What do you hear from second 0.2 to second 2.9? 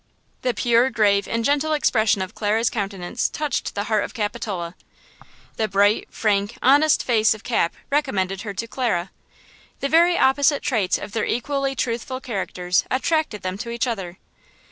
The pure, grave, and gentle expression of Clara's